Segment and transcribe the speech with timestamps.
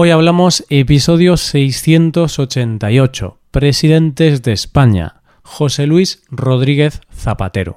[0.00, 7.76] Hoy hablamos episodio 688, Presidentes de España, José Luis Rodríguez Zapatero.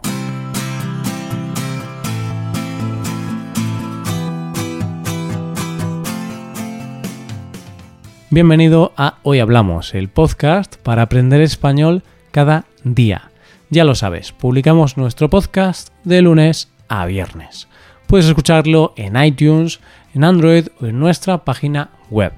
[8.29, 13.31] Bienvenido a Hoy Hablamos, el podcast para aprender español cada día.
[13.71, 17.67] Ya lo sabes, publicamos nuestro podcast de lunes a viernes.
[18.05, 19.79] Puedes escucharlo en iTunes,
[20.13, 22.33] en Android o en nuestra página web.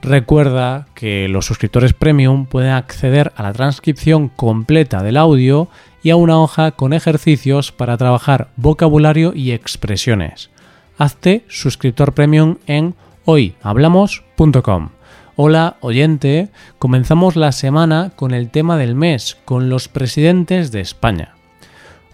[0.00, 5.68] Recuerda que los suscriptores premium pueden acceder a la transcripción completa del audio
[6.02, 10.50] y a una hoja con ejercicios para trabajar vocabulario y expresiones.
[10.96, 12.94] Hazte suscriptor premium en
[13.24, 14.90] hoyhablamos.com.
[15.36, 21.34] Hola oyente, comenzamos la semana con el tema del mes, con los presidentes de España.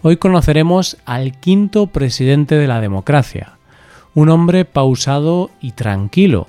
[0.03, 3.59] Hoy conoceremos al quinto presidente de la democracia,
[4.15, 6.49] un hombre pausado y tranquilo,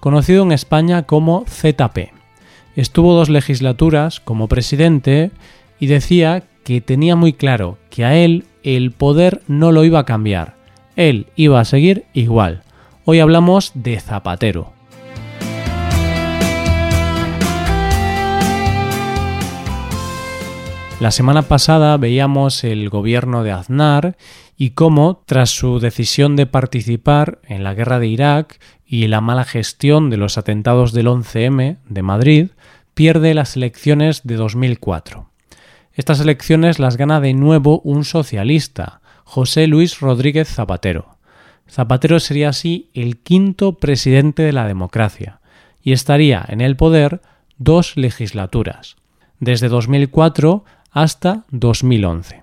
[0.00, 2.12] conocido en España como ZP.
[2.76, 5.30] Estuvo dos legislaturas como presidente
[5.80, 10.04] y decía que tenía muy claro que a él el poder no lo iba a
[10.04, 10.54] cambiar,
[10.96, 12.62] él iba a seguir igual.
[13.04, 14.77] Hoy hablamos de Zapatero.
[21.00, 24.16] La semana pasada veíamos el gobierno de Aznar
[24.56, 29.44] y cómo, tras su decisión de participar en la guerra de Irak y la mala
[29.44, 32.48] gestión de los atentados del 11M de Madrid,
[32.94, 35.30] pierde las elecciones de 2004.
[35.94, 41.16] Estas elecciones las gana de nuevo un socialista, José Luis Rodríguez Zapatero.
[41.70, 45.38] Zapatero sería así el quinto presidente de la democracia
[45.80, 47.20] y estaría en el poder
[47.56, 48.96] dos legislaturas,
[49.38, 52.42] desde 2004 hasta 2011.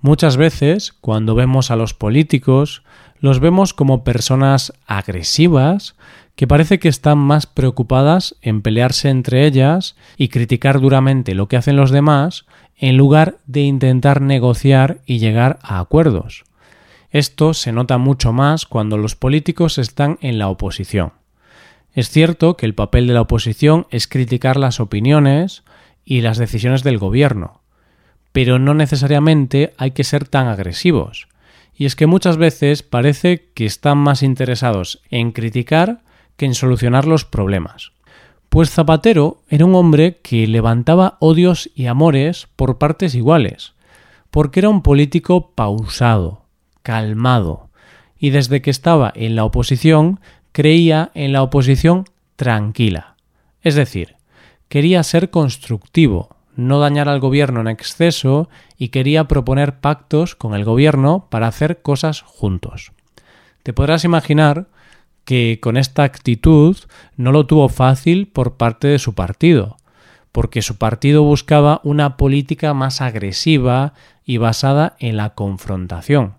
[0.00, 2.82] Muchas veces, cuando vemos a los políticos,
[3.18, 5.94] los vemos como personas agresivas
[6.36, 11.58] que parece que están más preocupadas en pelearse entre ellas y criticar duramente lo que
[11.58, 16.44] hacen los demás en lugar de intentar negociar y llegar a acuerdos.
[17.10, 21.12] Esto se nota mucho más cuando los políticos están en la oposición.
[21.92, 25.64] Es cierto que el papel de la oposición es criticar las opiniones
[26.04, 27.59] y las decisiones del gobierno,
[28.32, 31.28] pero no necesariamente hay que ser tan agresivos.
[31.74, 36.02] Y es que muchas veces parece que están más interesados en criticar
[36.36, 37.92] que en solucionar los problemas.
[38.48, 43.74] Pues Zapatero era un hombre que levantaba odios y amores por partes iguales,
[44.30, 46.46] porque era un político pausado,
[46.82, 47.70] calmado,
[48.18, 50.20] y desde que estaba en la oposición
[50.52, 52.04] creía en la oposición
[52.36, 53.16] tranquila.
[53.62, 54.16] Es decir,
[54.68, 60.64] quería ser constructivo, no dañar al gobierno en exceso y quería proponer pactos con el
[60.64, 62.92] gobierno para hacer cosas juntos.
[63.62, 64.68] Te podrás imaginar
[65.24, 66.76] que con esta actitud
[67.16, 69.76] no lo tuvo fácil por parte de su partido,
[70.32, 73.94] porque su partido buscaba una política más agresiva
[74.24, 76.34] y basada en la confrontación.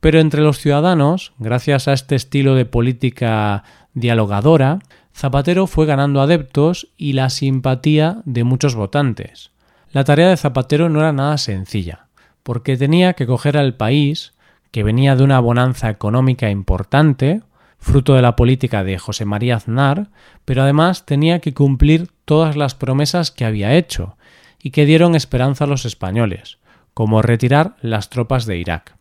[0.00, 4.80] Pero entre los ciudadanos, gracias a este estilo de política dialogadora,
[5.14, 9.52] Zapatero fue ganando adeptos y la simpatía de muchos votantes.
[9.92, 12.08] La tarea de Zapatero no era nada sencilla,
[12.42, 14.34] porque tenía que coger al país,
[14.72, 17.42] que venía de una bonanza económica importante,
[17.78, 20.08] fruto de la política de José María Aznar,
[20.44, 24.16] pero además tenía que cumplir todas las promesas que había hecho
[24.60, 26.58] y que dieron esperanza a los españoles,
[26.92, 28.96] como retirar las tropas de Irak.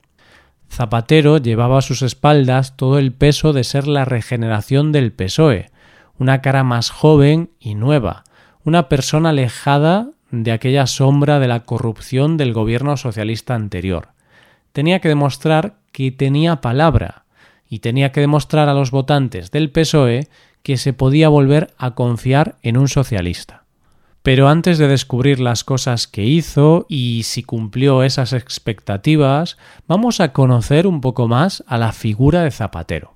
[0.70, 5.72] Zapatero llevaba a sus espaldas todo el peso de ser la regeneración del PSOE,
[6.18, 8.24] una cara más joven y nueva,
[8.64, 14.10] una persona alejada de aquella sombra de la corrupción del gobierno socialista anterior.
[14.72, 17.26] Tenía que demostrar que tenía palabra
[17.70, 20.28] y tenía que demostrar a los votantes del PSOE
[20.64, 23.64] que se podía volver a confiar en un socialista.
[24.24, 30.32] Pero antes de descubrir las cosas que hizo y si cumplió esas expectativas, vamos a
[30.32, 33.13] conocer un poco más a la figura de Zapatero.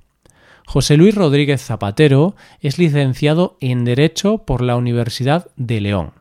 [0.70, 6.12] José Luis Rodríguez Zapatero es licenciado en Derecho por la Universidad de León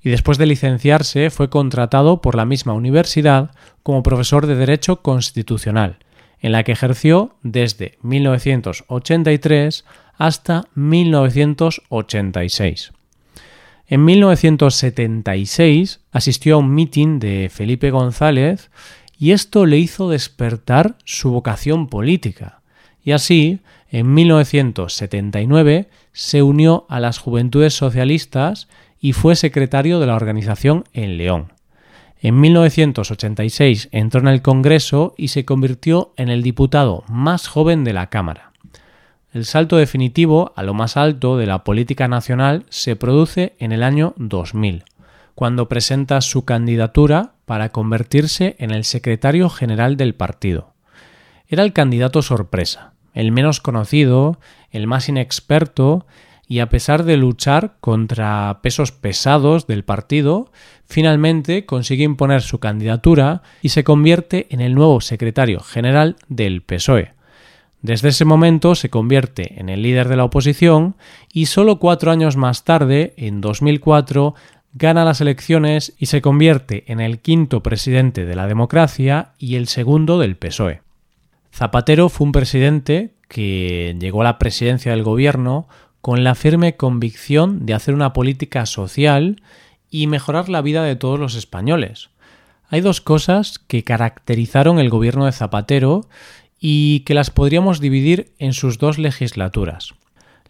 [0.00, 3.50] y después de licenciarse fue contratado por la misma universidad
[3.82, 5.98] como profesor de Derecho Constitucional,
[6.38, 9.84] en la que ejerció desde 1983
[10.16, 12.92] hasta 1986.
[13.88, 18.70] En 1976 asistió a un mitin de Felipe González
[19.18, 22.62] y esto le hizo despertar su vocación política.
[23.02, 28.68] Y así en 1979 se unió a las Juventudes Socialistas
[29.00, 31.52] y fue secretario de la organización en León.
[32.20, 37.92] En 1986 entró en el Congreso y se convirtió en el diputado más joven de
[37.92, 38.52] la Cámara.
[39.32, 43.82] El salto definitivo a lo más alto de la política nacional se produce en el
[43.82, 44.84] año 2000,
[45.34, 50.72] cuando presenta su candidatura para convertirse en el secretario general del partido.
[51.48, 54.38] Era el candidato sorpresa, el menos conocido,
[54.70, 56.06] el más inexperto,
[56.46, 60.52] y a pesar de luchar contra pesos pesados del partido,
[60.84, 67.14] finalmente consigue imponer su candidatura y se convierte en el nuevo secretario general del PSOE.
[67.82, 70.94] Desde ese momento se convierte en el líder de la oposición
[71.32, 74.34] y solo cuatro años más tarde, en 2004,
[74.74, 79.68] gana las elecciones y se convierte en el quinto presidente de la democracia y el
[79.68, 80.85] segundo del PSOE.
[81.56, 85.68] Zapatero fue un presidente que llegó a la presidencia del gobierno
[86.02, 89.40] con la firme convicción de hacer una política social
[89.90, 92.10] y mejorar la vida de todos los españoles.
[92.68, 96.10] Hay dos cosas que caracterizaron el gobierno de Zapatero
[96.60, 99.94] y que las podríamos dividir en sus dos legislaturas.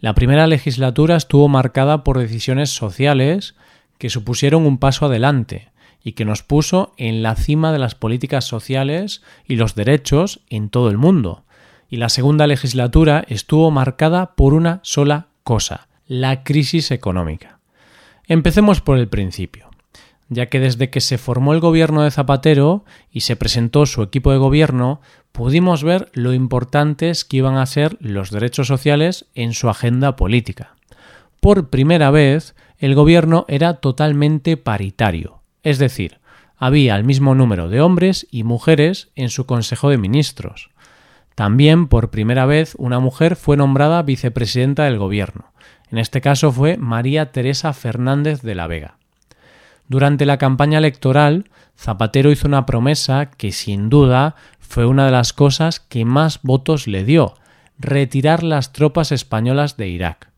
[0.00, 3.54] La primera legislatura estuvo marcada por decisiones sociales
[3.98, 5.68] que supusieron un paso adelante
[6.06, 10.68] y que nos puso en la cima de las políticas sociales y los derechos en
[10.68, 11.42] todo el mundo.
[11.90, 17.58] Y la segunda legislatura estuvo marcada por una sola cosa, la crisis económica.
[18.28, 19.68] Empecemos por el principio,
[20.28, 24.30] ya que desde que se formó el gobierno de Zapatero y se presentó su equipo
[24.30, 25.00] de gobierno,
[25.32, 30.76] pudimos ver lo importantes que iban a ser los derechos sociales en su agenda política.
[31.40, 35.35] Por primera vez, el gobierno era totalmente paritario,
[35.66, 36.20] es decir,
[36.58, 40.70] había el mismo número de hombres y mujeres en su Consejo de Ministros.
[41.34, 45.46] También, por primera vez, una mujer fue nombrada vicepresidenta del Gobierno.
[45.90, 48.98] En este caso fue María Teresa Fernández de la Vega.
[49.88, 55.32] Durante la campaña electoral, Zapatero hizo una promesa que sin duda fue una de las
[55.32, 57.34] cosas que más votos le dio,
[57.76, 60.30] retirar las tropas españolas de Irak.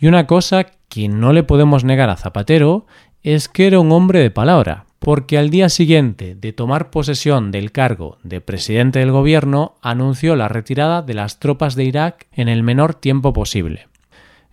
[0.00, 2.86] Y una cosa que no le podemos negar a Zapatero
[3.22, 7.72] es que era un hombre de palabra, porque al día siguiente de tomar posesión del
[7.72, 12.62] cargo de presidente del gobierno anunció la retirada de las tropas de Irak en el
[12.62, 13.88] menor tiempo posible.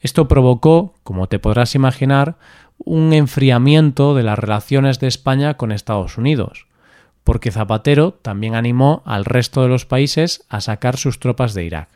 [0.01, 2.37] Esto provocó, como te podrás imaginar,
[2.77, 6.67] un enfriamiento de las relaciones de España con Estados Unidos,
[7.23, 11.89] porque Zapatero también animó al resto de los países a sacar sus tropas de Irak.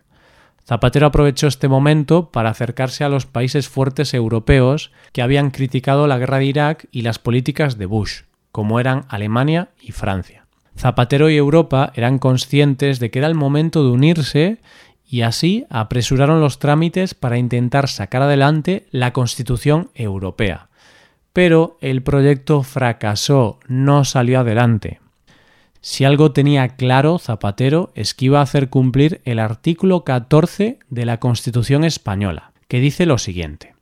[0.66, 6.18] Zapatero aprovechó este momento para acercarse a los países fuertes europeos que habían criticado la
[6.18, 8.22] guerra de Irak y las políticas de Bush,
[8.52, 10.46] como eran Alemania y Francia.
[10.78, 14.58] Zapatero y Europa eran conscientes de que era el momento de unirse
[15.06, 20.70] y así apresuraron los trámites para intentar sacar adelante la Constitución Europea.
[21.34, 25.00] Pero el proyecto fracasó, no salió adelante.
[25.82, 31.06] Si algo tenía claro Zapatero es que iba a hacer cumplir el artículo 14 de
[31.06, 33.76] la Constitución española, que dice lo siguiente.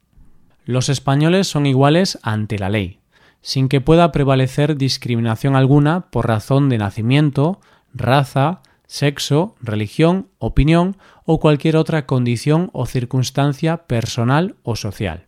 [0.66, 3.00] Los españoles son iguales ante la ley,
[3.42, 7.60] sin que pueda prevalecer discriminación alguna por razón de nacimiento,
[7.94, 15.26] raza, sexo, religión, opinión o cualquier otra condición o circunstancia personal o social.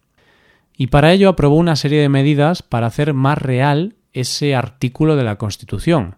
[0.78, 5.24] Y para ello aprobó una serie de medidas para hacer más real ese artículo de
[5.24, 6.16] la Constitución.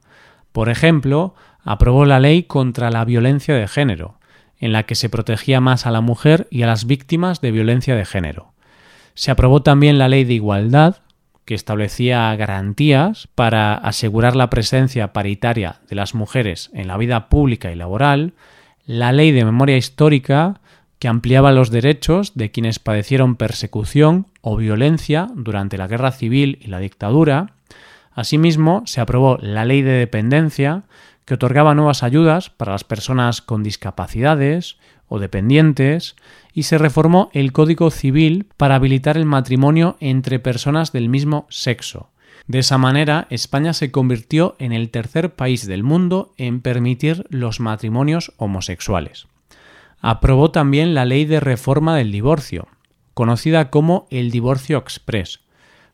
[0.52, 4.16] Por ejemplo, aprobó la ley contra la violencia de género,
[4.60, 7.96] en la que se protegía más a la mujer y a las víctimas de violencia
[7.96, 8.54] de género.
[9.14, 10.98] Se aprobó también la ley de igualdad,
[11.46, 17.72] que establecía garantías para asegurar la presencia paritaria de las mujeres en la vida pública
[17.72, 18.34] y laboral,
[18.86, 20.62] la ley de memoria histórica,
[21.00, 26.68] que ampliaba los derechos de quienes padecieron persecución o violencia durante la guerra civil y
[26.68, 27.56] la dictadura.
[28.14, 30.84] Asimismo, se aprobó la ley de dependencia,
[31.26, 34.78] que otorgaba nuevas ayudas para las personas con discapacidades
[35.08, 36.16] o dependientes,
[36.54, 42.10] y se reformó el Código Civil para habilitar el matrimonio entre personas del mismo sexo.
[42.48, 47.60] De esa manera, España se convirtió en el tercer país del mundo en permitir los
[47.60, 49.28] matrimonios homosexuales.
[50.02, 52.68] Aprobó también la ley de reforma del divorcio,
[53.14, 55.42] conocida como el divorcio express.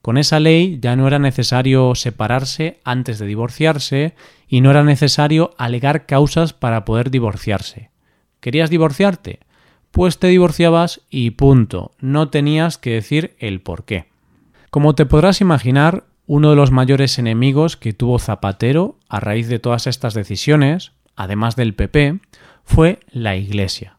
[0.07, 4.15] Con esa ley ya no era necesario separarse antes de divorciarse
[4.47, 7.89] y no era necesario alegar causas para poder divorciarse.
[8.39, 9.41] ¿Querías divorciarte?
[9.91, 11.91] Pues te divorciabas y punto.
[11.99, 14.05] No tenías que decir el por qué.
[14.69, 19.59] Como te podrás imaginar, uno de los mayores enemigos que tuvo Zapatero a raíz de
[19.59, 22.21] todas estas decisiones, además del PP,
[22.63, 23.97] fue la Iglesia.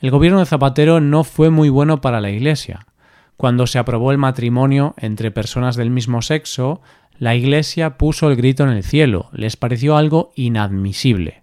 [0.00, 2.88] El gobierno de Zapatero no fue muy bueno para la Iglesia.
[3.36, 6.80] Cuando se aprobó el matrimonio entre personas del mismo sexo,
[7.18, 11.42] la Iglesia puso el grito en el cielo, les pareció algo inadmisible.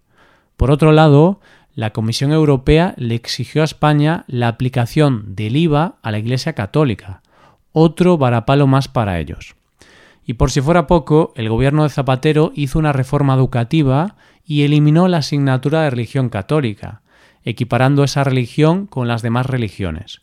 [0.58, 1.40] Por otro lado,
[1.76, 7.22] la Comisión Europea le exigió a España la aplicación del IVA a la Iglesia Católica,
[7.72, 9.56] otro varapalo más para ellos.
[10.26, 15.08] Y por si fuera poco, el gobierno de Zapatero hizo una reforma educativa y eliminó
[15.08, 17.02] la asignatura de religión católica,
[17.44, 20.22] equiparando esa religión con las demás religiones.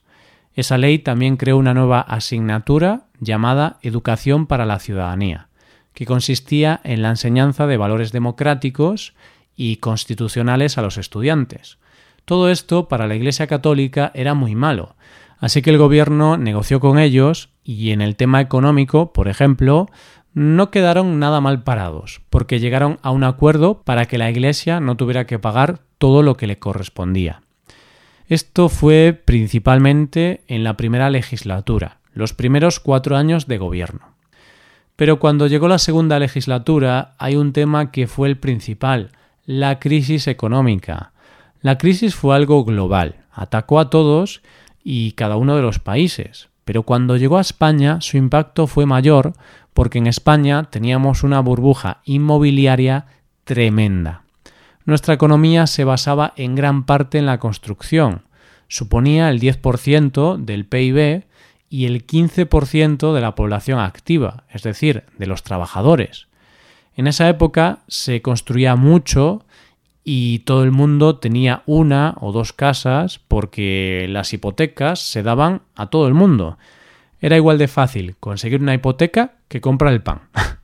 [0.58, 5.50] Esa ley también creó una nueva asignatura llamada Educación para la Ciudadanía,
[5.94, 9.14] que consistía en la enseñanza de valores democráticos
[9.54, 11.78] y constitucionales a los estudiantes.
[12.24, 14.96] Todo esto para la Iglesia Católica era muy malo,
[15.38, 19.86] así que el gobierno negoció con ellos y en el tema económico, por ejemplo,
[20.34, 24.96] no quedaron nada mal parados, porque llegaron a un acuerdo para que la Iglesia no
[24.96, 27.42] tuviera que pagar todo lo que le correspondía.
[28.28, 34.00] Esto fue principalmente en la primera legislatura, los primeros cuatro años de gobierno.
[34.96, 39.12] Pero cuando llegó la segunda legislatura hay un tema que fue el principal,
[39.46, 41.12] la crisis económica.
[41.62, 44.42] La crisis fue algo global, atacó a todos
[44.84, 49.32] y cada uno de los países, pero cuando llegó a España su impacto fue mayor
[49.72, 53.06] porque en España teníamos una burbuja inmobiliaria
[53.44, 54.24] tremenda.
[54.88, 58.22] Nuestra economía se basaba en gran parte en la construcción,
[58.68, 61.26] suponía el 10% del PIB
[61.68, 66.28] y el 15% de la población activa, es decir, de los trabajadores.
[66.96, 69.44] En esa época se construía mucho
[70.04, 75.90] y todo el mundo tenía una o dos casas porque las hipotecas se daban a
[75.90, 76.56] todo el mundo.
[77.20, 80.30] Era igual de fácil conseguir una hipoteca que comprar el pan.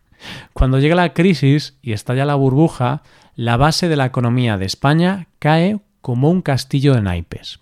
[0.52, 3.02] Cuando llega la crisis y estalla la burbuja,
[3.36, 7.60] la base de la economía de España cae como un castillo de naipes.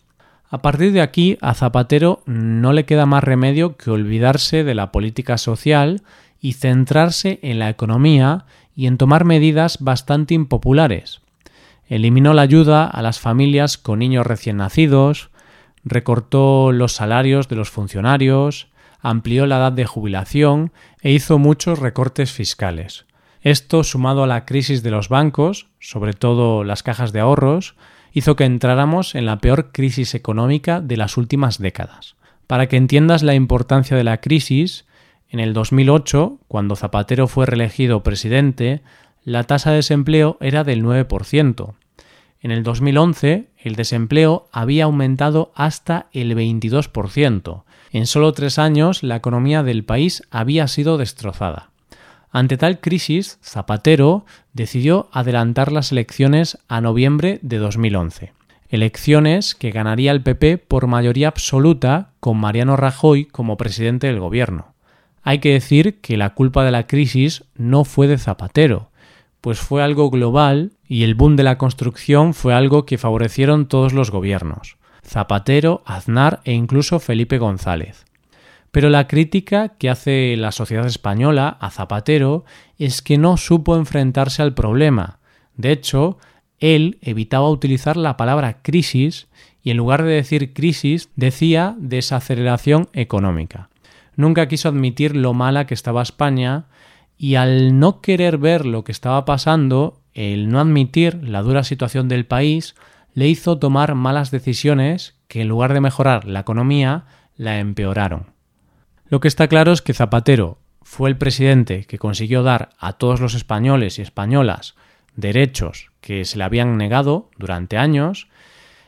[0.50, 4.92] A partir de aquí, a Zapatero no le queda más remedio que olvidarse de la
[4.92, 6.02] política social
[6.40, 11.23] y centrarse en la economía y en tomar medidas bastante impopulares.
[11.88, 15.31] Eliminó la ayuda a las familias con niños recién nacidos,
[15.85, 18.69] recortó los salarios de los funcionarios,
[19.02, 23.04] amplió la edad de jubilación e hizo muchos recortes fiscales.
[23.42, 27.75] Esto, sumado a la crisis de los bancos, sobre todo las cajas de ahorros,
[28.12, 32.14] hizo que entráramos en la peor crisis económica de las últimas décadas.
[32.47, 34.87] Para que entiendas la importancia de la crisis,
[35.28, 38.82] en el 2008, cuando Zapatero fue reelegido presidente,
[39.25, 41.75] la tasa de desempleo era del 9%.
[42.43, 47.63] En el 2011, el desempleo había aumentado hasta el 22%.
[47.93, 51.71] En solo tres años, la economía del país había sido destrozada.
[52.33, 58.33] Ante tal crisis, Zapatero decidió adelantar las elecciones a noviembre de 2011.
[58.71, 64.75] Elecciones que ganaría el PP por mayoría absoluta con Mariano Rajoy como presidente del gobierno.
[65.23, 68.91] Hay que decir que la culpa de la crisis no fue de Zapatero,
[69.43, 73.95] pues fue algo global y el boom de la construcción fue algo que favorecieron todos
[73.95, 78.05] los gobiernos, Zapatero, Aznar e incluso Felipe González.
[78.71, 82.45] Pero la crítica que hace la sociedad española a Zapatero
[82.77, 85.19] es que no supo enfrentarse al problema.
[85.57, 86.19] De hecho,
[86.59, 89.29] él evitaba utilizar la palabra crisis
[89.63, 93.71] y en lugar de decir crisis decía desaceleración económica
[94.17, 96.67] nunca quiso admitir lo mala que estaba España
[97.17, 102.09] y al no querer ver lo que estaba pasando, el no admitir la dura situación
[102.09, 102.75] del país,
[103.14, 107.04] le hizo tomar malas decisiones que en lugar de mejorar la economía,
[107.37, 108.33] la empeoraron.
[109.09, 113.21] Lo que está claro es que Zapatero fue el presidente que consiguió dar a todos
[113.21, 114.75] los españoles y españolas
[115.16, 118.28] derechos que se le habían negado durante años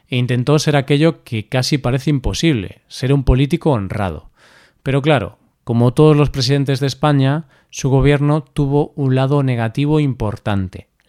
[0.09, 4.31] e intentó ser aquello que casi parece imposible, ser un político honrado.
[4.83, 10.89] Pero claro, como todos los presidentes de España, su gobierno tuvo un lado negativo importante,